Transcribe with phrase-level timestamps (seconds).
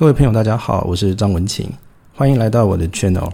[0.00, 1.68] 各位朋友，大家好，我是张文琴，
[2.14, 3.30] 欢迎来到我的 channel。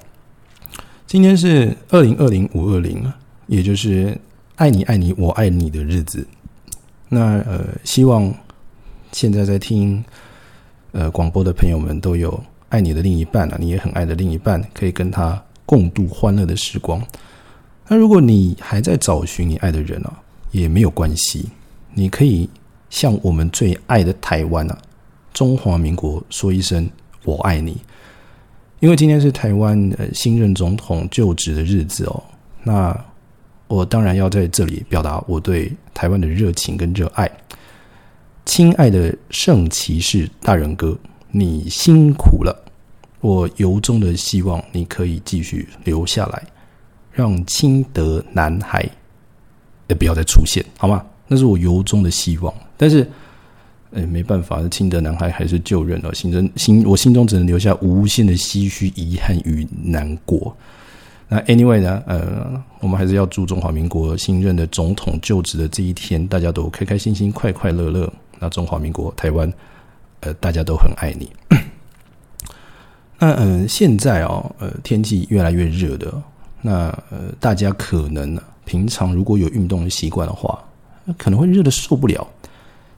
[1.07, 3.07] 今天是二零二零五二零，
[3.47, 4.19] 也就是
[4.57, 6.27] 爱你爱你我爱你的日子。
[7.09, 8.35] 那呃，希望
[9.13, 10.05] 现在在听
[10.91, 12.37] 呃广播的朋友们都有
[12.69, 17.01] 爱你的另一半啊，你也很爱的另一半，可以跟他共度欢乐的时光。
[17.87, 20.13] 那如果你还在找寻你爱的人啊，
[20.51, 21.49] 也没有关系，
[21.95, 22.51] 你可以
[22.91, 24.77] 向我们最爱的台湾啊。
[25.37, 26.89] 中华民国说一声
[27.23, 27.77] “我爱你”，
[28.81, 32.23] 因为今天是台湾呃新任总统就职的日子哦。
[32.63, 32.99] 那
[33.69, 37.31] 我当然要在这里表达我对台湾的热情跟热爱。
[38.47, 40.97] 亲爱的圣骑士大人哥，
[41.31, 42.65] 你辛苦了！
[43.21, 46.43] 我由衷的希望你可以继续留下来，
[47.13, 48.89] 让清德男孩
[49.89, 51.05] 也不要再出现，好吗？
[51.29, 53.07] 那是我由衷的希望，但是。
[53.93, 56.15] 哎，没办法，清德男孩还是就任了。
[56.15, 60.55] 心中心，我心中只能留下无限的唏嘘、遗憾与难过。
[61.29, 62.03] 那 anyway 呢？
[62.07, 68.13] 呃，我们还是要祝中华民国新任的总统就职的这一天，大家都开开心心、快快乐乐。
[68.39, 69.53] 那中华民国台湾，
[70.21, 71.31] 呃，大家都很爱你。
[73.19, 76.23] 那嗯，现在哦，呃，天气越来越热的，
[76.61, 76.73] 那
[77.11, 80.63] 呃，大家可能平常如果有运动的习惯的话，
[81.17, 82.27] 可能会热的受不了。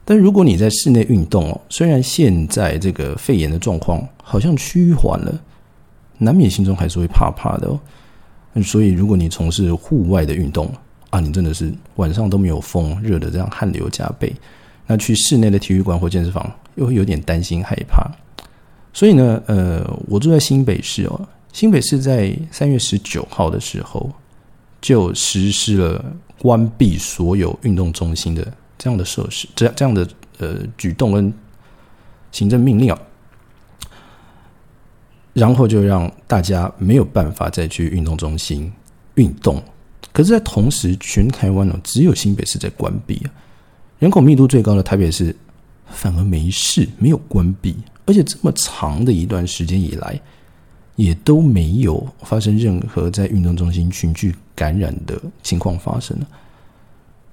[0.09, 5.39] 但如果你在室内运动哦，虽然现在这个肺炎的状况好像趋缓了，
[6.17, 7.79] 难免心中还是会怕怕的哦。
[8.63, 10.67] 所以如果你从事户外的运动
[11.11, 14.35] 啊，你真的是晚上都没有风，热的这样汗流浃背，
[14.87, 18.09] 那去室内的体育馆或健身房又会有点担心害怕。
[18.91, 21.21] 所以呢，呃，我住在新北市哦，
[21.53, 24.09] 新北市在三月十九号的时候
[24.81, 26.03] 就实施了
[26.39, 28.51] 关闭所有运动中心的。
[28.79, 30.07] 这样的设施，这样这样的
[30.39, 31.31] 呃举动跟
[32.31, 32.99] 行政命令啊，
[35.33, 38.71] 然后就让大家没有办法再去运动中心
[39.15, 39.61] 运动。
[40.11, 43.31] 可是，在同时，全台湾呢，只有新北市在关闭啊，
[43.99, 45.35] 人口密度最高的台北市
[45.87, 47.75] 反而没事，没有关闭，
[48.05, 50.19] 而且这么长的一段时间以来，
[50.95, 56.27] 也都没有发生任何在运动中心群聚感染的情况发生了。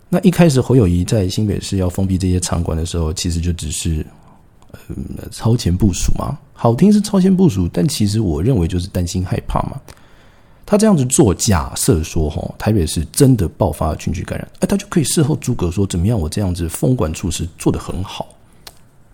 [0.08, 4.06] 那一开始侯友谊在新北市要封闭这些场馆的时候，其实就只是
[4.88, 4.96] 嗯
[5.32, 9.80] 超前部署嘛，好听是超前部署，但其实我认为就是担心害怕嘛。
[10.64, 18.28] 他这样子做，假设说哈台北市真的爆发群聚感染，哎，他就可以事后诸葛说怎么样，我这样子封管措施做得很好，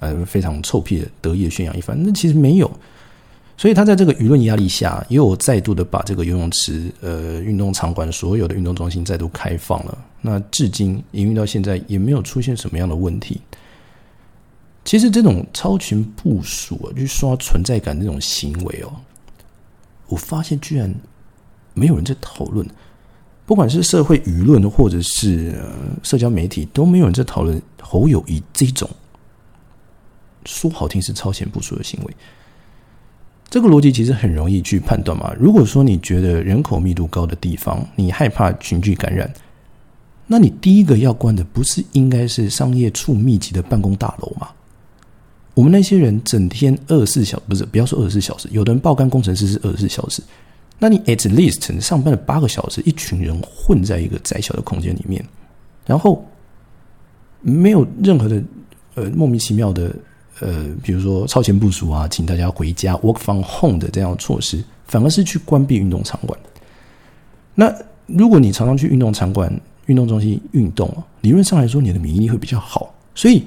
[0.01, 1.97] 呃，非常臭屁的得意的宣扬一番。
[2.03, 2.71] 那其实没有。
[3.63, 9.97] 所以他在这个舆论压力下，又再度的把这个游泳池、呃运动场馆所有的运动中心再度开放了。
[10.21, 13.41] 那至今营运到现在也没有出现什么样的问题。
[14.85, 18.91] 其实这种超群部署啊，去刷存在感这种行为哦，
[20.09, 20.93] 我发现居然
[21.73, 22.69] 没有人在讨论，
[23.47, 25.57] 不管是社会舆论或者是
[26.03, 28.91] 社交媒体，都没有人在讨论侯友谊这种
[30.47, 32.13] 说好听是超前部署的行为。
[33.53, 35.31] 这个逻辑其实很容易去判断嘛。
[35.39, 39.31] 如果说你觉得人口密度高的地方，你害怕群聚感染，
[40.27, 44.49] 那你第一个要关的不是应该是商业处密集的办公大楼吗？
[45.53, 50.23] 我们那些人整天二十四小不是不要说二十四小时，有的人报干工程师是二十四小时，
[50.79, 55.23] 那你 at least 上班了八个小时，一群人混在一个窄小的空间里面，
[55.85, 56.27] 然后
[57.43, 58.43] 没有任何的
[58.95, 59.95] 呃莫名其妙的。
[60.43, 66.39] 呃，比如说超前部署啊，请大家回家 work from home 的这样措施，反而是去关闭运动场馆。
[67.55, 67.73] 那
[68.07, 69.53] 如果你常常去运动场馆、
[69.87, 72.93] 运动中心运动啊理论上来说，你的免疫力会比较好。
[73.15, 73.45] 所以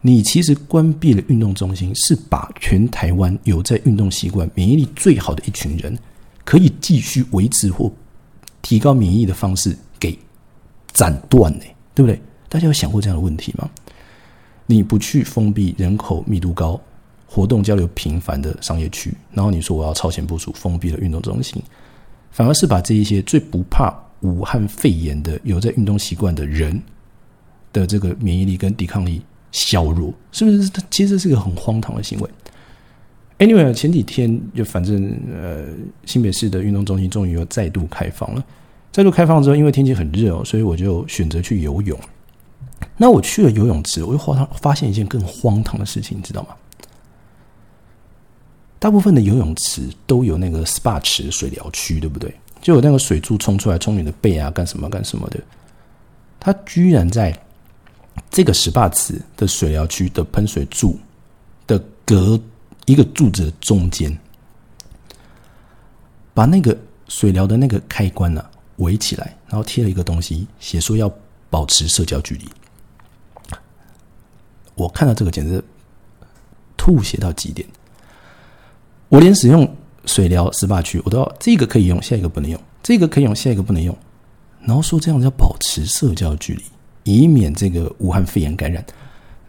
[0.00, 5.98] 你其实关闭了运动中心，是把全台湾有在运动习惯、免疫力最好的一群人，
[6.44, 7.90] 可以继续维持或
[8.62, 10.16] 提高免疫力的方式给
[10.92, 11.64] 斩断呢？
[11.94, 12.20] 对不对？
[12.48, 13.68] 大家有想过这样的问题吗？
[14.66, 16.80] 你不去封闭人口密度高、
[17.26, 21.62] 活动交流频繁的商业区，然后你说我要超前部署封闭的运动中心，
[22.30, 26.80] 反而是把这一些最不怕武汉肺炎的、有在运动习惯的人
[27.72, 30.70] 的这个免疫力跟抵抗力削弱，是不是？
[30.90, 32.30] 其实是个很荒唐的行为。
[33.38, 35.66] Anyway，前几天就反正呃，
[36.06, 38.42] 新北市的运动中心终于又再度开放了。
[38.90, 42.00] 再度开放之后，因为天气很热哦，所以我就选择去游泳。
[42.96, 46.48] 那我去了游泳池，我又荒发现一件更荒唐的事情，你知道吗？
[48.78, 52.34] 大部分的游泳池都有那个 SPA 池水疗区，对不对？
[52.60, 55.40] 就有那个水柱冲出来冲你的背啊，干什么干什么的。
[56.40, 57.38] 它居然在
[58.30, 60.98] 这个 SPA 池的水疗区的喷水柱
[61.66, 62.40] 的隔
[62.86, 64.16] 一个柱子的中间，
[66.32, 66.76] 把那个
[67.08, 68.44] 水疗的那个开关呢
[68.76, 71.12] 围起来，然后贴了一个东西，写说要
[71.50, 72.46] 保持社交距离。
[74.76, 75.62] 我看到这个简直
[76.76, 77.66] 吐血到极点。
[79.08, 79.68] 我连使用
[80.04, 83.96] 水疗 SPA 区，我都要这个可以用，下一个不能用；这个可以用，下一个不能用。
[84.60, 86.62] 然后说这样子要保持社交距离，
[87.04, 88.84] 以免这个武汉肺炎感染。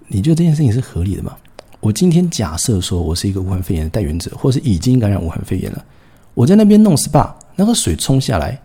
[0.08, 1.36] 你觉得这件事情是合理的吗？
[1.80, 5.86] 我今天假设说我是一个武汉肺炎的带源者，或是已经感染武汉肺炎了，
[6.34, 8.60] 我在那边弄 SPA，那个水冲下来，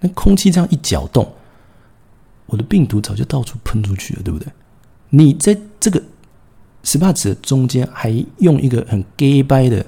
[0.00, 1.30] 那空气这样一搅动，
[2.46, 4.48] 我的病毒早就到处喷出去了，对不对？
[5.10, 6.02] 你在这个
[6.82, 9.86] SPA 池的中间还用一个很 gay 掰的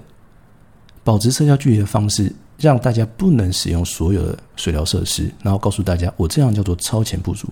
[1.03, 7.49] 保持社交距离的方式，让大家不能使用所有的水疗设施，然后告诉大家我这样叫做超前部署，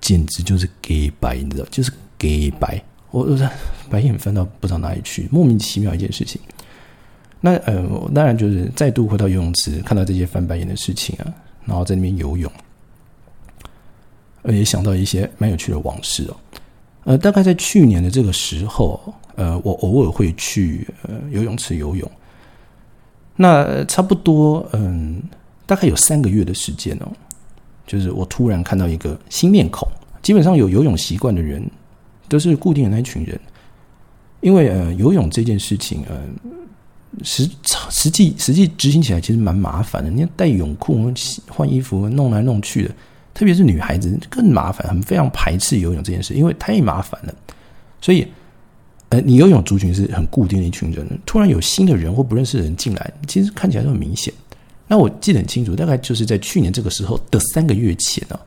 [0.00, 2.80] 简直就是 gay 掰，你知道，就是 gay 掰。
[3.10, 3.50] 我我
[3.90, 6.40] 白眼翻到不知道哪里去，莫名其妙一件事情。
[7.40, 12.52] 那呃，当然就是再度回到游泳池，看到这些翻白眼的事情啊，然后在那边游泳，
[14.42, 16.36] 呃也想到一些蛮有趣的往事哦。
[17.04, 19.00] 呃，大概在去年的这个时候，
[19.36, 22.10] 呃，我偶尔会去呃游泳池游泳。
[23.36, 25.22] 那差不多嗯，
[25.66, 27.08] 大概有三个月的时间哦，
[27.86, 29.88] 就是我突然看到一个新面孔，
[30.22, 31.68] 基本上有游泳习惯的人。
[32.30, 33.40] 都是固定的那一群人，
[34.42, 36.20] 因为呃，游泳这件事情，呃，
[37.24, 37.48] 实
[37.88, 40.10] 实际实际执行起来其实蛮麻烦的。
[40.10, 41.10] 你要带泳裤、
[41.48, 42.94] 换衣服、弄来弄去的，
[43.38, 47.32] 特别是女孩子更麻烦，很非常排斥游泳这件事，因为太麻烦了。
[48.00, 48.26] 所以，
[49.10, 54.34] 呃，你游泳族群是很固定的一群人，突然有新的人或不认识的人进来，其实看起来都很明显。
[54.88, 58.40] 那我记得很清楚，大概就是在去年这个时候的三个月前啊，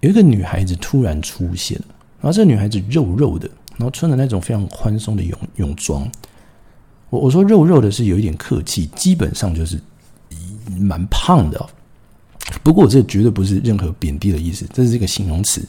[0.00, 1.84] 有一个女孩子突然出现了。
[2.22, 3.46] 然后这个女孩子肉肉的，
[3.76, 6.10] 然后穿的那种非常宽松的泳泳装。
[7.10, 9.78] 我我说肉肉的是有一点客气，基本上就是
[10.80, 11.68] 蛮胖的。
[12.62, 15.62] 不过这绝对不是任何贬低的意思，这是一个形容词。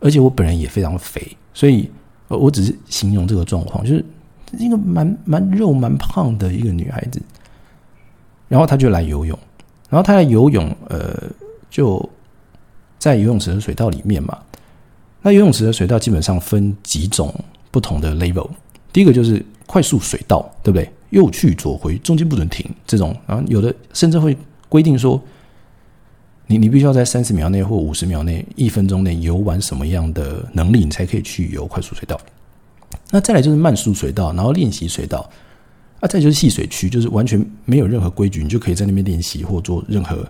[0.00, 1.90] 而且我本人也非常肥，所以
[2.28, 4.04] 我只是形容这个状况，就是
[4.58, 7.20] 一个蛮蛮肉蛮胖的一个女孩子。
[8.48, 9.38] 然后她就来游泳，
[9.88, 11.22] 然后她来游泳，呃，
[11.68, 12.08] 就
[12.98, 14.38] 在游泳池的水道里面嘛。
[15.22, 17.32] 那游泳池的水道基本上分几种
[17.70, 18.48] 不同的 level，
[18.92, 20.90] 第一个就是快速水道，对不对？
[21.10, 24.36] 右去左回，中间不准停，这种，然后有的甚至会
[24.68, 25.20] 规定说，
[26.50, 32.20] 你你必须要在三十秒内或五十秒内、一分钟内游完什么样的能力，你才可以去游快速水道。
[33.12, 35.30] 那再来就是慢速水道，然后练习水道，
[36.00, 40.28] 啊，再就是戏水区，就是完全没有任何规矩，你就可以在那边练习或做任何。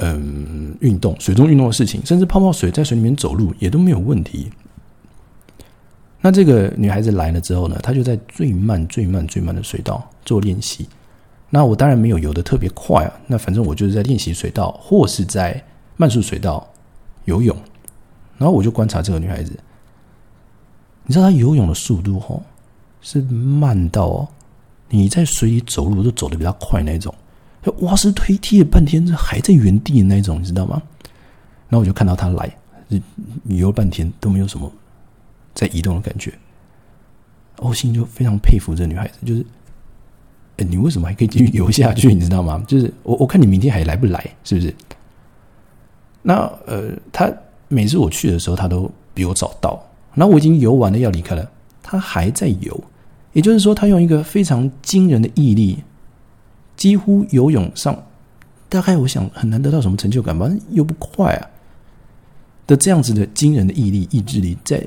[0.00, 4.50] 嗯，运动水中运动的事情，甚至泡泡水在水里面走路也都没有问题。
[6.20, 10.88] 那这个女孩子来了之后呢，她就在最慢、最慢、最慢的水道做练习。
[11.50, 15.62] 那我当然没有游的特别快啊，那反正我就是在练习水道或是在
[15.96, 16.66] 慢速水道
[17.24, 17.56] 游泳。
[18.36, 19.58] 然后我就观察这个女孩子，
[21.04, 22.42] 你知道她游泳的速度吼
[23.00, 24.28] 是慢到哦，
[24.88, 27.14] 你在水里走路都走的比较快那种。
[27.80, 27.94] 哇！
[27.94, 30.80] 是推踢了半天，还在原地的那种，你知道吗？
[31.68, 32.56] 然后我就看到她来，
[33.44, 34.70] 游了半天都没有什么
[35.52, 36.32] 在移动的感觉。
[37.58, 39.44] 我心就非常佩服这女孩子，就是，
[40.64, 42.12] 你为什么还可以继续游下去？
[42.14, 42.62] 你知道吗？
[42.66, 44.24] 就是我，我看你明天还来不来？
[44.44, 44.74] 是不是？
[46.22, 47.32] 那呃，他
[47.68, 49.80] 每次我去的时候，他都比我早到。
[50.14, 51.48] 那我已经游完了要离开了，
[51.82, 52.84] 他还在游。
[53.32, 55.78] 也就是说，他用一个非常惊人的毅力。
[56.76, 58.00] 几乎游泳上，
[58.68, 61.50] 大概我想很难得到什么成就感吧，又不快啊
[62.68, 64.86] 的这样子的惊人的毅力、意志力在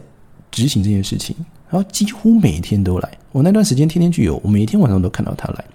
[0.49, 1.35] 执行这件事情，
[1.69, 3.09] 然后几乎每天都来。
[3.31, 5.65] 我那段时间天天去游，我每天晚上都看到他来。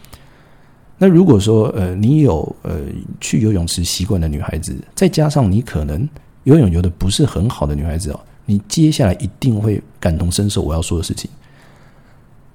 [0.99, 2.81] 那如果说呃你有呃
[3.21, 6.09] 去游泳池习惯的女孩子，再加上你可能
[6.45, 11.31] 游泳游的不是很好的女孩子哦，你接下来一定会感同身受我要说的事情。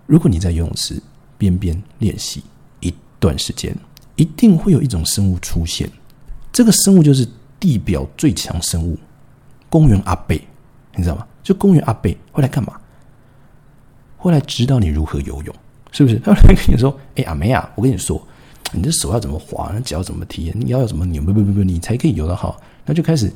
[0.05, 1.01] 如果你在游泳池
[1.37, 2.43] 边边练习
[2.79, 2.93] 一。
[3.21, 3.71] 段时间
[4.15, 5.87] 一定会有一种生物出现，
[6.51, 7.23] 这个生物就是
[7.59, 8.97] 地表最强生物——
[9.69, 10.41] 公园阿贝，
[10.95, 11.27] 你知道吗？
[11.43, 12.73] 就公园阿贝会来干嘛？
[14.21, 15.55] 会来指导你如何游泳，
[15.91, 16.19] 是不是？
[16.19, 18.21] 他会来跟你说：“哎，阿梅啊，我跟你说，
[18.71, 23.31] 你的手要怎么滑，脚怎么踢，你腰要怎么扭，不不不不，你才可以游得好。”那就开始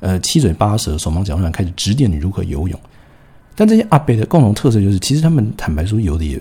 [0.00, 2.78] 呃七嘴八舌、手忙脚乱，开始指点你如何游泳。
[3.54, 6.40] 但这些阿贝的共同特色就是，其实他们坦白说游的也。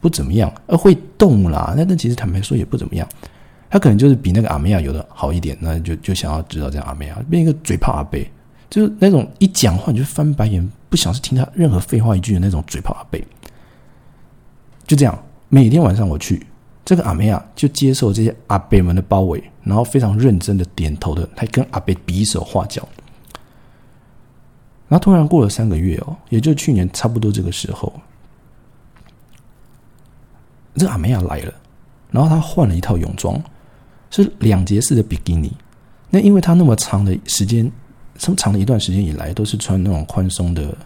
[0.00, 1.72] 不怎么样，而会动啦。
[1.74, 3.08] 那那其实坦白说也不怎么样。
[3.70, 8.30] 他可能就是比那个阿梅亚游的好一点，那就就想要知道这样阿梅亚变一个嘴炮阿贝，
[8.70, 13.24] 就是那种一讲话你就翻白眼，不想是听他任何废话一句的那种嘴炮阿贝。
[14.86, 16.46] 就这样，每天晚上我去，
[16.84, 22.86] 这个阿梅亚就接受这些阿贝们的包围，然后非常认真的点头的，还跟阿贝比手画脚。
[24.88, 27.92] 然后突然过了三个月哦，也就去年差不多这个时候，
[30.74, 31.54] 这阿梅亚来了，
[32.10, 33.42] 然后他换了一套泳装，
[34.10, 35.50] 是两节式的比基尼。
[36.10, 37.72] 那因为他那么长的时间，
[38.16, 40.76] 这么长的一段时间以来，都是穿那种宽松的，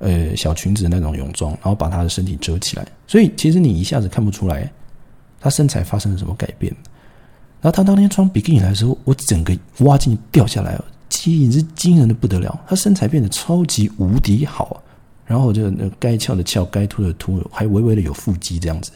[0.00, 4.70] 呃小裙子那种泳装，然后把她的身体遮起来，所以其实你一下子看不出来
[5.40, 6.74] 她身材发生了什么改变。
[7.60, 14.82] 然后她当天穿比基尼来的时候，我整个挖进去掉下来了，基因是惊人的不得了，她身材变得超级无敌好，
[15.24, 18.90] 然后就那该翘的翘，该凸的凸，还微微的有腹肌这样子。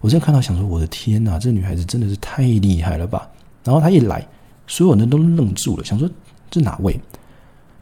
[0.00, 3.28] 我现在看到想说，我的天哪，这女孩子真的是太厉害了吧！
[3.62, 4.26] 然后她一来。
[4.68, 6.10] 所有人都愣住了，想说
[6.50, 6.92] 这哪位？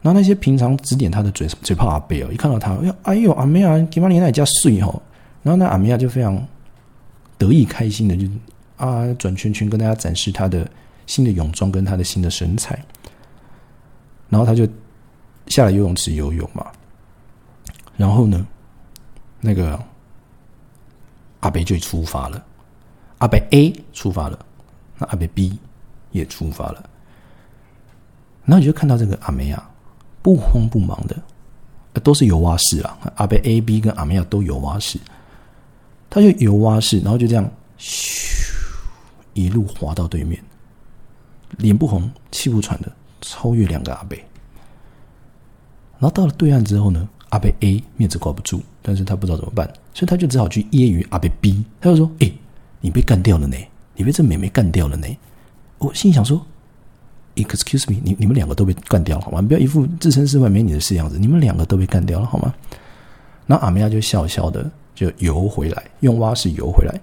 [0.01, 5.01] 然后那些平常指点他的嘴嘴炮阿贝哦，一看到他，哎呦，哎呦，阿梅亚，给玛尼那家睡哦。
[5.41, 6.41] 然后那阿梅亚就非常
[7.37, 8.27] 得意开心的就
[8.77, 10.69] 啊转圈圈跟大家展示他的
[11.07, 12.77] 新的泳装跟他的新的身材。
[14.29, 14.67] 然后他就
[15.47, 16.67] 下来游泳池游泳嘛。
[17.97, 18.45] 然后呢，
[19.41, 19.79] 那个
[21.39, 22.43] 阿北就出发了，
[23.17, 24.37] 阿北 A 出发了，
[24.97, 25.57] 那阿北 B。
[26.11, 26.89] 也出发了，
[28.45, 29.69] 然后你就看到这个阿梅亚
[30.21, 31.15] 不慌不忙的，
[32.01, 32.97] 都是游蛙式啊。
[33.15, 34.99] 阿贝 A、B 跟阿梅亚都游蛙式，
[36.09, 37.49] 他就游蛙式，然后就这样
[37.79, 38.53] 咻
[39.33, 40.41] 一路滑到对面，
[41.57, 44.17] 脸不红气不喘的超越两个阿贝。
[45.97, 52.31] 然后到了对岸之后呢，阿贝 A 面子挂不住，但是他不知道怎么办，所以他就只好去揶揄阿贝 B，他就说：“哎，
[52.81, 53.57] 你被干掉了呢，
[53.95, 55.07] 你被这美眉干掉了呢。”
[55.79, 56.45] 我心想说
[57.35, 59.41] ：“Excuse me，你你们两个都被干掉了好吗？
[59.41, 61.19] 不要一副置身事外没你的事样子。
[61.19, 62.53] 你们两个都被干掉了好吗？”
[63.47, 66.99] 然后阿梅亚就笑笑的就游回来，用蛙式游回来。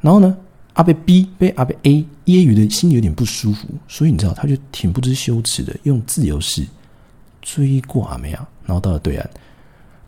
[0.00, 0.36] 然后呢，
[0.74, 6.64] 阿贝 B 被阿贝 A 揶揄的心里有点不舒服，所以你知道，他就挺不知羞耻的用自由式
[7.42, 9.26] 追过阿梅亚，然后到了对岸，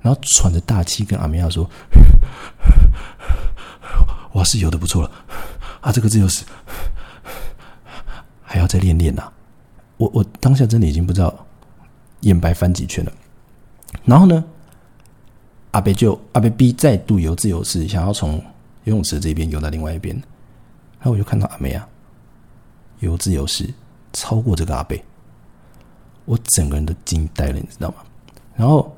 [0.01, 1.69] 然后喘着大气跟阿梅亚说
[4.35, 5.11] ：“蛙式游的不错了
[5.81, 6.45] 啊，这个自由式。”
[8.53, 9.33] 还要再练练呐！
[9.97, 11.35] 我我当下真的已经不知道
[12.21, 13.11] 眼白翻几圈了。
[14.05, 14.45] 然后呢，
[15.71, 18.35] 阿贝就阿贝 B 再度游自由式，想要从
[18.85, 20.15] 游泳池这边游到另外一边。
[20.99, 21.89] 然后我就看到阿梅啊
[23.01, 23.73] 游自由式
[24.13, 25.03] 超过这个阿贝，
[26.27, 27.97] 我整个人都惊呆了，你知道吗？
[28.55, 28.95] 然后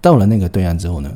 [0.00, 1.14] 到了那个对岸之后呢？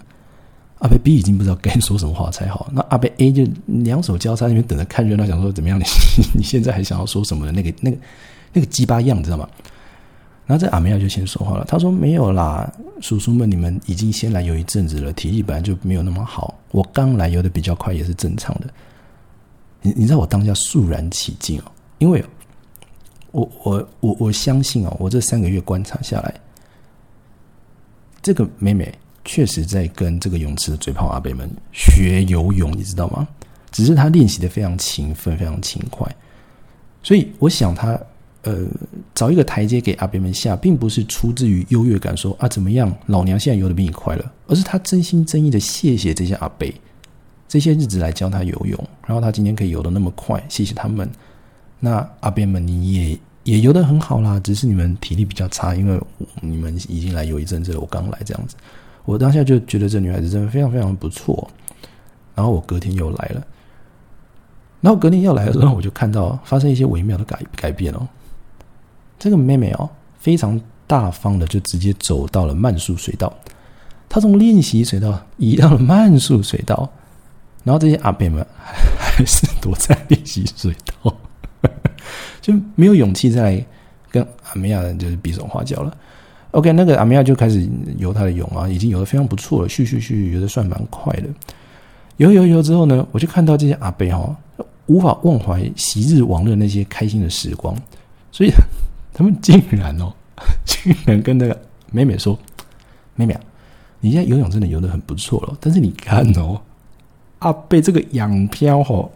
[0.79, 5.79] 阿贝 B 已经不知道该说什么话才好， 那阿贝 A 就两手交叉那边等着看热闹，想说怎么样？
[5.79, 5.85] 你
[6.37, 7.97] 你现在还想要说什么的那个那个
[8.53, 9.49] 那个鸡巴样，知道吗？
[10.47, 16.55] 然后这阿梅亚就先说话了，他说：“没有啦，叔叔们，你们已经先来游一阵子了，体力本来就没有那么好。
[16.71, 18.69] 我刚来游的比较快，也是正常的。
[19.83, 21.65] 你你知道我当下肃然起敬哦，
[21.99, 22.25] 因为
[23.33, 26.33] 我我我我相信哦，我这三个月观察下来，
[28.23, 28.93] 这个美美。”
[29.27, 33.29] 确实在跟这个泳池的嘴炮阿北们学游泳，你知道吗？
[33.71, 36.11] 只是他练习的非常勤奋，非常勤快。
[37.03, 38.01] 所以我想他
[38.43, 38.65] 呃
[39.15, 46.75] 找一个台阶给阿北们下，并不是出自于优越感，说啊怎么样，老娘现在游的比你快了，而是他真心真意的谢谢这些阿北，
[47.47, 51.07] 这些日子来教他游泳，然后他今天可以游的那么快，谢谢他们。
[51.79, 56.01] 那阿北们你也也游的很好啦，只是你们体力比较差，因为
[56.41, 58.57] 你们已经来游一阵子了，我刚来这样子。
[59.07, 61.49] 我当下就觉得这女孩子真的非常非常不错，
[62.35, 63.47] 然后我隔天又来了，
[64.81, 68.07] 然后隔天要来的时候，我就看到发生一些微妙的改改变哦。
[69.19, 73.33] 这个妹妹哦，非常大方的就直接走到了慢速水道，
[74.09, 76.91] 她从练习水道移到了慢速水道，
[77.65, 78.45] 然后这些阿伯们
[78.99, 81.17] 还是躲在练习水道，
[82.43, 83.67] 就没有勇气再来
[84.11, 85.97] 跟阿梅亚人就是比手画脚了。
[86.57, 91.29] OK，那个阿米亚就开始游他的泳啊，已经游的非常不错了，续续续游的算蛮快的。
[92.17, 94.35] 游游游之后呢，我就看到这些阿贝哈，
[94.87, 97.77] 无法忘怀昔日往日那些开心的时光，
[98.33, 98.51] 所以
[99.13, 100.11] 他们竟然哦，
[100.65, 101.61] 竟然跟那个
[101.91, 102.39] 美美说
[103.17, 103.41] ：“美美啊，
[104.01, 106.59] 你现在游泳真的游的很不错了，但是你看哦，
[107.41, 109.11] 阿贝这个仰漂哦，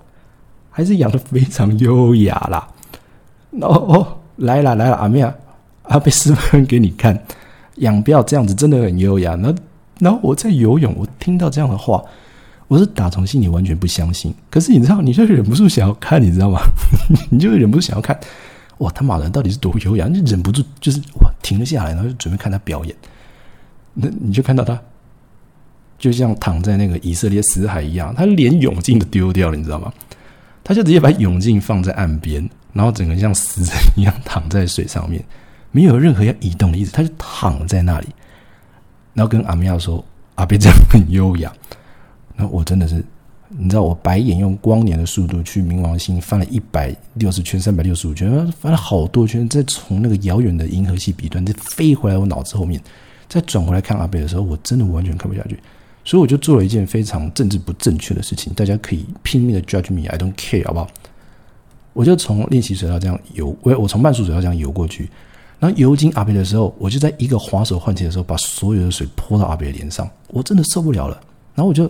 [0.69, 2.69] 还是仰的非常优雅啦。”
[3.63, 4.07] 哦，
[4.37, 5.35] 来了来了，阿米亚。
[5.91, 7.19] 他被示范给你看，
[7.79, 9.35] 养不要这样子，真的很优雅。
[9.35, 9.53] 那
[9.99, 12.03] 然后我在游泳，我听到这样的话，
[12.69, 14.33] 我是打从心里完全不相信。
[14.49, 16.61] 可是你知道，你就忍不住想要看，你知道吗？
[17.31, 18.19] 你就忍不住想要看，
[18.79, 20.07] 哇，他马人到底是多优雅？
[20.07, 22.95] 你忍不住就是哇停了下来，然后就准备看他表演。
[23.95, 24.81] 那你就看到他
[25.99, 29.93] 就像躺在那个以色列死海一样，他连泳镜都丢掉了，你知道吗？
[30.63, 35.23] 他就直接把泳镜放在岸边，然后整个像死人一样躺在水上面，
[35.73, 38.09] 没有任何要移动的意思，他就躺在那里，
[39.15, 40.05] 然后跟阿米亚说
[40.37, 41.53] ：“阿贝这样很优雅。”
[42.37, 43.05] 那我真的是，
[43.49, 52.81] 你知道，我白眼用光年的速度去冥王星翻了一百六十圈、三百六十五圈，翻了好多圈，再从那个遥远的银河系彼端再飞回来我脑子后面，
[53.29, 55.59] 再转回来看阿贝的时候，我真的完全看不下去。
[56.03, 60.89] 所以我就做了一件非常政治不正确的事情，大家可以拼命的 judge me，I don't care，好不好？
[61.93, 65.11] 我就从练习水道这样游，我我从慢速水道这样游过去，
[65.61, 71.21] 然后游进阿北的时候，我就在一个滑手换气的时候，把所有的水泼到阿北的脸上，我真的受不了了。
[71.55, 71.89] 然后我就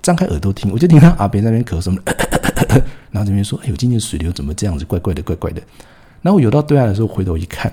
[0.00, 1.92] 张开耳朵听，我就听到阿北那边咳嗽，
[3.10, 5.60] 然后这边说：“哎呦，今天水流怎么这样子，怪怪的，怪怪的。”
[6.22, 7.70] 然后我游到对岸的时候，回头一看，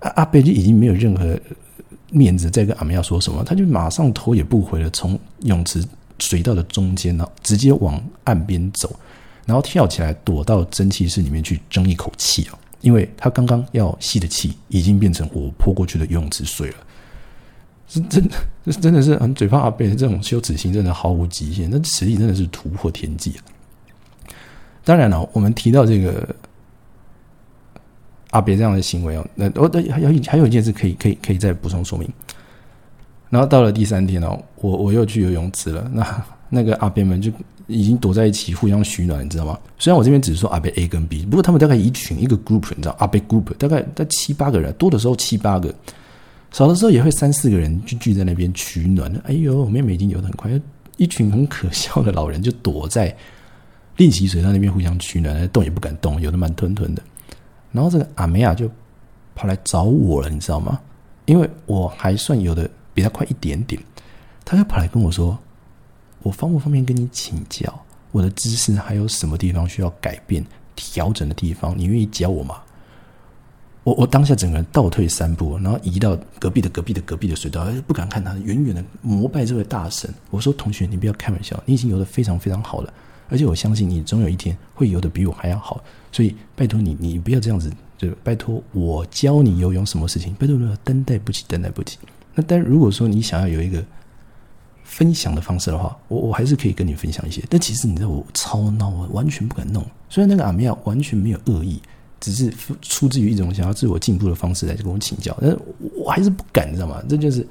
[0.00, 1.38] 阿阿北就已经没有任何。
[2.10, 5.84] 面子在跟阿梅亚说什么，他就马上头也不回的从泳池
[6.20, 8.94] 水道的中间呢，直接往岸边走，
[9.44, 12.54] 然后跳起来躲到蒸汽室里面去争一口气啊！
[12.84, 16.76] 因为他刚刚要吸的气已经变成我泼过去的游泳池水了，
[17.88, 23.40] 是真的，这真的是很嘴炮阿贝这种羞耻心，真的毫无极限，那实力真的是突破天际啊！
[24.84, 26.28] 当然了，我们提到这个。
[28.30, 32.12] 阿别这样的行为哦，那我的还有还有一件事可以可以可以再补充说明。
[33.30, 35.88] 然后到了第三天哦，我我又去游泳池了。
[35.94, 37.30] 那那个阿别们就
[37.66, 39.58] 已经躲在一起互相取暖，你知道吗？
[39.78, 45.74] 虽然我这边只是说阿贝 A 跟 B，不过他们大概一群一个 group，你知道阿贝 group 大概在七八个人，多的时候七八个，
[46.52, 49.10] 少的时候也会三四个人就聚在那边取暖。
[49.24, 50.50] 哎呦，我妹妹已经游得很快，
[50.96, 53.16] 一群很可笑的老人就躲在
[53.96, 57.02] 练习水道那边互相取暖，动也不敢动，游得慢吞吞的。
[57.72, 58.70] 然后这个阿梅亚就
[59.34, 60.78] 跑来找我了，你知道吗？
[61.26, 63.82] 因为我还算游的比他快一点点，
[64.44, 65.36] 他就跑来跟我说
[66.24, 67.72] ：“我方不方便跟你请教？
[68.10, 70.44] 我的姿势还有什么地方需要改变、
[70.74, 71.78] 调整的地方？
[71.78, 72.56] 你愿意教我吗？”
[73.84, 80.12] 我我当下整个人倒退三步，然后移到隔壁的隔壁的隔壁的水道，而不敢看他，远远的膜拜这位大神。
[80.30, 82.90] 我说：“同学，你不要开玩笑，你已经游的非常非常好了。”
[83.28, 91.98] 而且我相信你总有一天会游的比我还要好，所以拜托你，你不要这样子，就拜托我教你游泳什么事情，拜托你担待不起，担待不起。
[92.34, 93.84] 那但如果说你想要有一个
[94.94, 97.42] 分享的方式的话，我我还是可以跟你分享一些。
[97.50, 99.84] 但其实你知道我超孬，我完全不敢弄。
[100.08, 101.82] 虽然那个阿米亚完全没有恶意，
[102.20, 105.58] 只是出自于一种想要自我进步的方式来跟我请教，但是
[105.96, 107.02] 我还是不敢，你知道吗？
[107.08, 107.44] 这就是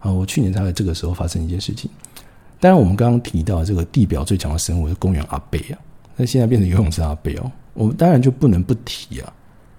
[0.00, 1.90] 啊，我去年大概这个时候发生一件事情。
[2.60, 5.78] 当然，我们刚刚提到这个地表最强的生物是公园阿贝啊，
[6.14, 9.32] 那现在变成游泳池阿贝哦，我们当然就不能不提啊，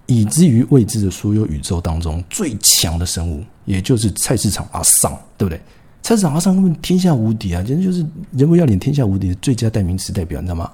[0.08, 5.62] 以至于未知的所有宇宙当中最强的生物，也就是菜市场阿桑，对不对？
[6.06, 10.72] 菜市场阿桑根本天下无敌啊，简直就是人不要脸天下无敌的最佳代名词代表，你知道吗？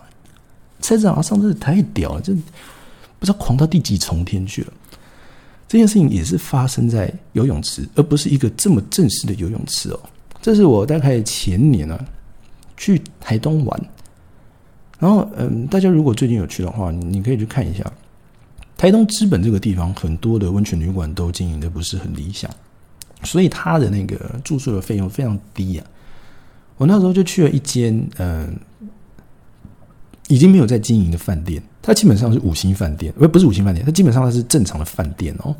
[0.82, 2.36] 菜市场阿桑真的太屌了，真
[3.17, 4.74] 不知道狂到第几重天去了。
[5.70, 10.00] 这件事情也是发生在游泳池，而不是一个这么正式的游泳池哦。
[10.41, 12.06] 这是我大概前年啊
[12.76, 13.82] 去台东玩，
[15.00, 17.89] 然后嗯，大家如果最近有去的话，你可以去看一下
[18.76, 22.52] 台东资本这个地方，很多的温泉旅馆都经营的不是很理想，
[23.23, 25.86] 所以他的那个住宿的费用非常低啊。
[26.77, 28.55] 我那时候就去了一间嗯，
[30.27, 35.55] 已经没有在经营的饭店，它基本上是五星饭店，不不是五星饭店，它基本上它是正常的饭店哦，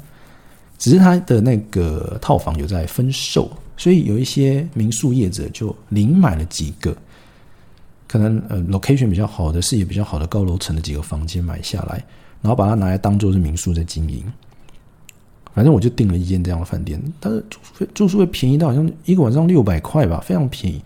[0.80, 3.52] 只是它的那个套房有在分售。
[3.78, 6.96] 所以有一些民宿业者就临买了几个，
[8.08, 12.04] 可能呃 location 比较好的、视野比较好的高楼层的几个房间买下来，
[12.42, 14.24] 然后把它拿来当做是民宿在经营。
[15.54, 20.82] 反正我就订了一间这样的饭店，它的住宿住宿会便宜到好像一个晚上六百块吧，非常便宜。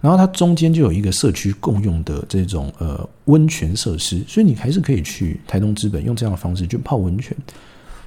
[0.00, 7.34] 然后它中间就有一个社区共用的这种呃温泉设施，所以你还是可以去台东资本用这样的方式去泡温泉。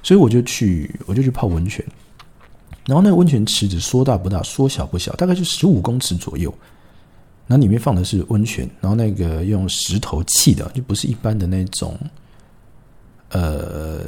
[0.02, 1.84] 所以我就去，我就去泡温泉。
[2.86, 6.54] 然后那个温泉池子说大不大，说小不小，大概就十五公尺左右。
[7.48, 11.98] 那里面放的是温泉，然后那个用石头砌的，就不是一般的那种，
[13.30, 14.04] 呃，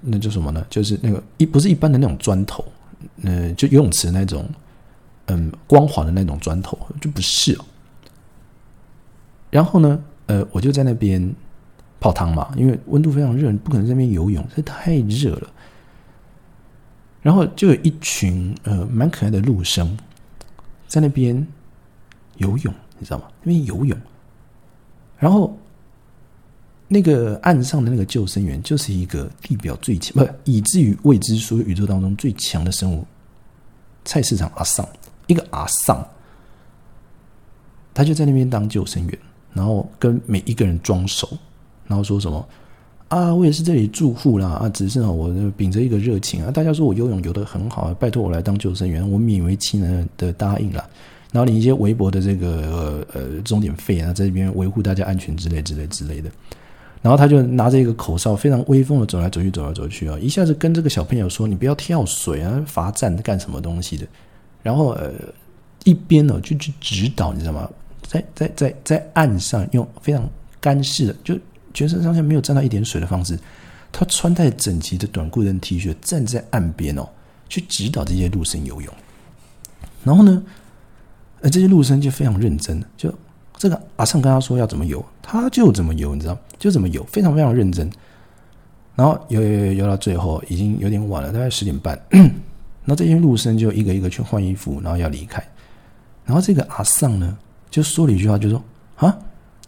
[0.00, 0.64] 那叫什么呢？
[0.68, 2.64] 就是那个一不是一般的那种砖头，
[3.22, 4.48] 呃，就游泳池那种，
[5.26, 7.58] 嗯，光滑的那种砖头，就不是。
[9.50, 11.34] 然后呢，呃，我就在那边
[12.00, 15.50] 泡汤嘛，因为温度非常热，你不可能在那边游泳，这太热了。
[17.22, 19.96] 然后就有一群呃蛮可爱的陆生，
[20.86, 21.46] 在那边
[22.36, 23.24] 游泳，你知道吗？
[23.42, 23.98] 那边游泳，
[25.18, 25.56] 然后
[26.86, 33.04] 那个岸上的那个救生员就是一个地表最强，不以至于未知所有宇宙当中最强的生物——
[34.04, 34.86] 菜市场阿桑。
[35.26, 36.06] 一个阿丧，
[37.94, 39.18] 他就在那边当救生员，
[39.54, 41.26] 然后跟每一个人装熟，
[41.86, 42.46] 然后说什么
[43.08, 50.86] 啊，我也是这里住户啦，啊，只是我秉着一个热情啊，大家说我游泳游得很好，拜托我来当救生员，我勉为其难的答应了，
[51.32, 56.30] 然后领一些微薄的这个呃钟点费啊，在这边维护大家安全之类之类之类的。
[57.04, 60.18] 然后他就拿着一个口哨，非常威风的走来走去，走来走去啊！
[60.18, 64.06] 一下子跟这个小朋友说：“你不要跳水啊，罚站干什么东西的。”
[64.64, 65.12] 然后呃，
[65.84, 67.68] 一边呢就去指导，你知道吗？
[68.08, 70.26] 在在在在岸上用非常
[70.62, 71.38] 干式的，就
[71.74, 73.38] 全身上下没有沾到一点水的方式，
[73.92, 77.06] 他穿戴整齐的短裤跟 T 恤，站在岸边哦，
[77.50, 78.94] 去指导这些陆生游泳。
[80.02, 80.42] 然后呢，
[81.42, 83.14] 呃，这些陆生就非常认真，就。
[83.56, 87.90] 这个阿尚跟他说要怎么游，他就怎么游，你知道，就怎么游，非常非常认真。
[88.94, 91.98] 然后游游游游到最后，已经有点晚了，大概十点半。
[92.84, 95.42] 那这些陆生就一个一个去换衣服，然后要离开。
[96.24, 97.36] 然后这个阿尚呢，
[97.70, 98.62] 就说了一句话，就说
[98.96, 99.18] ：“啊，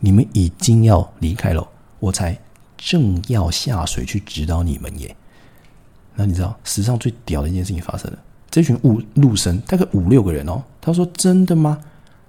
[0.01, 1.67] 你们已经要离开了，
[1.99, 2.39] 我才
[2.77, 5.17] 正要下水去指导你们耶。”
[6.15, 8.19] 那你知道史上最屌的一件事情发生了，
[8.51, 11.79] 这群陆陆生大概五六个人哦，他说：“真的吗？”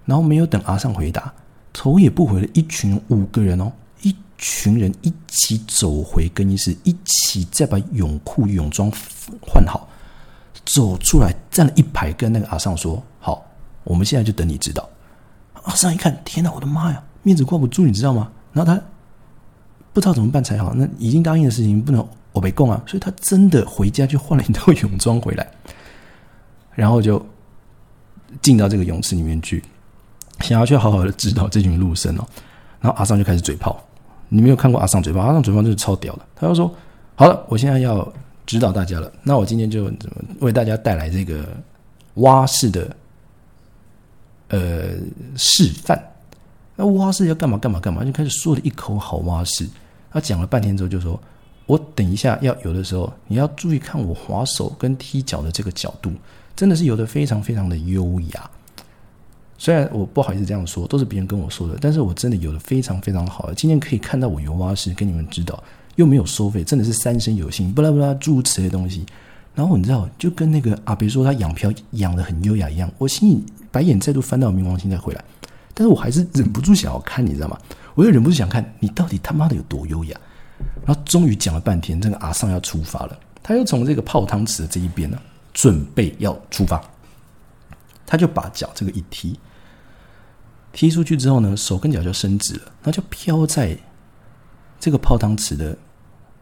[0.05, 1.33] 然后没有等阿尚回答。
[1.79, 8.91] 头也不回的一群五个人哦，一群人一起走回更衣室，一起再把泳裤泳装
[9.39, 9.87] 换好，
[10.65, 13.45] 走出来站了一排，跟那个阿尚说：“好，
[13.83, 14.89] 我们现在就等你指导。”
[15.65, 18.31] 阿尚一看，天哪，我的妈呀，面子挂不住，你知道吗？
[18.53, 18.81] 然后他
[19.93, 25.47] 不知道怎么办才好，那已经答应的事情不能我没供啊，所以他真的回家去换了一套泳装回来，
[26.73, 27.23] 然后就
[28.41, 29.63] 进到这个泳池里面去。
[30.47, 32.25] 想要去好好的指导这群陆生哦，
[32.79, 33.77] 然后阿尚就开始嘴炮。
[34.29, 35.19] 你没有看过阿尚嘴炮？
[35.19, 36.21] 阿尚嘴炮就是超屌的。
[36.35, 36.73] 他就说
[37.15, 38.07] ：“好了，我现在要
[38.45, 39.11] 指导大家了。
[39.23, 41.47] 那我今天就怎么为大家带来这个
[42.15, 42.95] 蛙式的
[44.49, 44.91] 呃
[45.35, 46.01] 示范。
[46.75, 48.05] 那蛙式要干嘛干嘛干嘛？
[48.05, 49.67] 就开始说了一口好蛙式。
[50.11, 51.19] 他讲了半天之后，就说：
[51.65, 56.11] 我等一下要游的时候，你要注意看我滑手跟踢脚的这个角度，
[56.55, 58.49] 真的是游的非常非常的优雅。”
[59.57, 63.55] 虽然我不好意思这样说，都是别人跟我说的，但是我真的游的非常非常好的。
[63.55, 65.63] 今天可以看到我游蛙式，跟你们指导，
[65.95, 69.05] 又没有收费，真的是三生有幸，不啦不啦诸如此类东西。
[69.55, 75.23] 然后你知道，就跟那个阿别说他养漂养的很优雅一样，我心里白眼再度翻到冥王星再回来，
[75.73, 77.57] 但是我还是忍不住想要看，你知道吗？
[77.95, 80.15] 我又忍不住想看你到底他妈的有多优雅。
[80.85, 85.19] 然后终于讲了半天，这个阿尚要出发了，他又从这个泡汤池的这一边呢，
[85.53, 86.79] 准备要出发，
[88.05, 89.37] 他就把脚这个一踢。
[90.73, 93.77] 踢出去之后呢，手跟脚就伸直了，那就飘在
[94.79, 95.75] 这个泡汤池的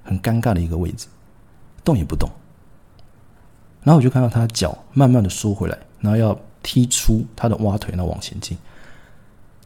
[0.03, 1.07] 很尴尬的一个位置，
[1.83, 2.29] 动也不动。
[3.83, 8.57] 然后我就看到他脚慢慢的缩回来，然后要踢出他的蛙腿，然后往前进。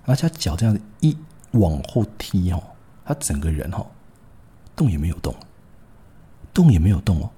[0.05, 1.17] 而且他脚这样子一
[1.51, 2.61] 往后踢哦，
[3.05, 3.85] 他整个人哦
[4.75, 5.33] 动也没有动，
[6.53, 7.29] 动也没有动哦。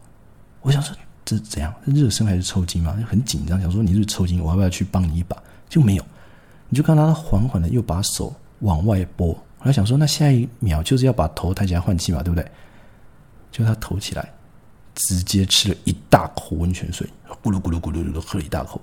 [0.61, 1.73] 我想说这是怎样？
[1.85, 2.97] 热身还是抽筋吗？
[3.07, 5.37] 很紧张，想说你是抽筋，我要不要去帮你一把？
[5.69, 6.05] 就没有。
[6.71, 12.49] 你就看他缓缓的又把手往外拨，我还想说，那下一秒就是要把头抬起来换气嘛，对不对？
[13.51, 14.31] 就他头起来，
[14.95, 17.05] 直接吃了一大口温泉水，
[17.43, 18.79] 咕噜咕噜咕噜咕噜喝了一大口，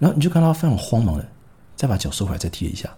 [0.00, 1.24] 然后你就看他非常慌忙的，
[1.76, 2.90] 再把脚收回来，再踢一下，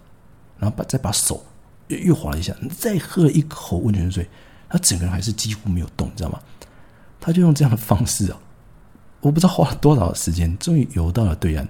[0.59, 1.45] 然后把再把手
[1.89, 4.27] 又又划了一下，再喝了一口温泉水，
[4.71, 6.41] 他整个人还是几乎没有动，你知道吗？
[7.21, 8.41] 他就用这样的方式啊，
[9.21, 11.69] 我不知道花了多少时间，终于游到了对岸。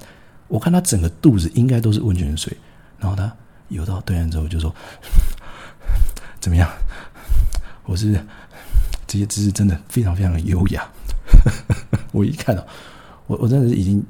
[0.54, 2.56] 我看他整个肚子应该都是温泉水，
[3.00, 3.36] 然后他
[3.70, 4.72] 游到对岸之后就说
[6.38, 6.70] ：“怎么样？
[7.86, 8.16] 我是
[9.04, 10.88] 这些姿势真的非常非常的优雅。
[12.14, 12.64] ”我一看到，
[13.26, 14.00] 我我真的是已经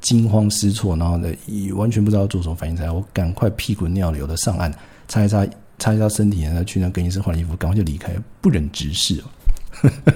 [0.00, 1.32] 惊慌失措，然后呢，
[1.76, 2.94] 完全不知道做什么反应才好。
[2.94, 4.74] 我赶快屁滚尿流的上岸，
[5.06, 5.46] 擦一擦，
[5.78, 9.22] 擦一擦身体，然后去那更衣室换衣服，赶快就离开，不忍直视。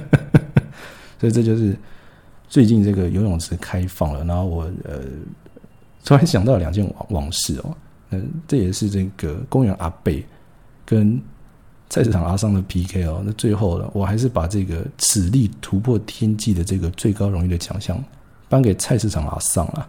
[1.20, 1.78] 所以这就是。
[2.48, 5.02] 最近这个游泳池开放了，然后我呃
[6.04, 7.76] 突然想到两件往往事哦，
[8.10, 10.24] 嗯，这也是这个公园阿贝
[10.86, 11.20] 跟
[11.90, 18.02] 菜市场阿桑的 PK 哦，那最后呢，我还是把这个此力突破天际的这个最高荣誉的奖项
[18.48, 19.88] 颁给菜市场阿桑了。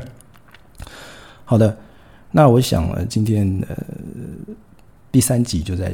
[1.44, 1.76] 好的，
[2.30, 3.76] 那我想呃今天呃
[5.12, 5.92] 第三集就在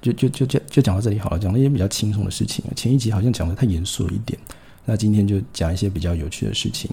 [0.00, 4.38] 就就就就就讲到这里好了，讲了一些比较轻松的事情，前一集好像讲的太严肃了一点。
[4.84, 6.90] 那今天就讲一些比较有趣的事情。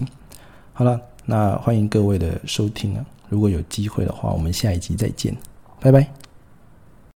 [0.72, 3.04] 好了，那欢迎各位的收听啊！
[3.28, 5.36] 如果有机会的话，我们下一集再见，
[5.80, 6.29] 拜拜。